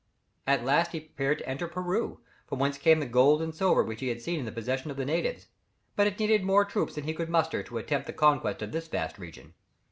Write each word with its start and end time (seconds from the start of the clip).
At 0.47 0.65
last 0.65 0.93
he 0.93 0.99
prepared 0.99 1.37
to 1.37 1.47
enter 1.47 1.67
Peru, 1.67 2.21
from 2.47 2.57
whence 2.57 2.79
came 2.79 2.99
the 2.99 3.05
gold 3.05 3.39
and 3.39 3.53
silver 3.53 3.83
which 3.83 3.99
he 3.99 4.07
had 4.07 4.19
seen 4.19 4.39
in 4.39 4.47
the 4.47 4.51
possession 4.51 4.89
of 4.89 4.97
the 4.97 5.05
natives; 5.05 5.45
but 5.95 6.07
it 6.07 6.17
needed 6.17 6.43
more 6.43 6.65
troops 6.65 6.95
than 6.95 7.03
he 7.03 7.13
could 7.13 7.29
muster, 7.29 7.61
to 7.61 7.77
attempt 7.77 8.07
the 8.07 8.13
conquest 8.13 8.63
of 8.63 8.71
this 8.71 8.87
vast 8.87 9.19
region. 9.19 9.53